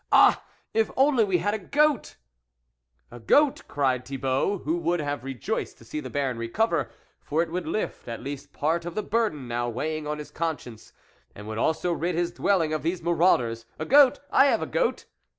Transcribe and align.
Ah! 0.11 0.43
if 0.73 0.89
only 0.97 1.23
we 1.23 1.37
had 1.37 1.53
a 1.53 1.59
goat!"" 1.59 2.15
A 3.11 3.19
goat?" 3.19 3.61
cried 3.67 4.03
Thibault, 4.03 4.63
who 4.65 4.75
would 4.79 4.99
have 4.99 5.23
rejoiced 5.23 5.77
to 5.77 5.85
see 5.85 5.99
the 5.99 6.09
Baron 6.09 6.39
recover, 6.39 6.89
for 7.21 7.43
it 7.43 7.51
would 7.51 7.67
lift 7.67 8.07
at 8.07 8.23
least 8.23 8.51
part 8.51 8.83
of 8.83 8.95
the 8.95 9.03
burden 9.03 9.47
now 9.47 9.69
weighing 9.69 10.07
on 10.07 10.17
his 10.17 10.31
conscience, 10.31 10.91
and 11.35 11.47
would 11.47 11.59
also 11.59 11.93
rid 11.93 12.15
his 12.15 12.31
dwelling 12.31 12.73
of 12.73 12.81
these 12.81 13.03
marauders." 13.03 13.67
A 13.77 13.85
goat? 13.85 14.19
I 14.31 14.45
have 14.47 14.63
a 14.63 14.65
goat 14.65 15.05